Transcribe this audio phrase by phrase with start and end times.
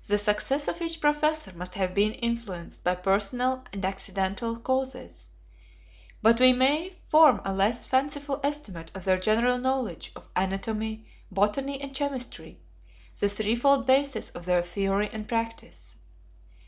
[0.00, 5.28] 66 The success of each professor must have been influenced by personal and accidental causes;
[6.20, 11.30] but we may form a less fanciful estimate of their general knowledge of anatomy, 67
[11.30, 12.60] botany, 68 and chemistry,
[13.14, 15.94] 69 the threefold basis of their theory and practice.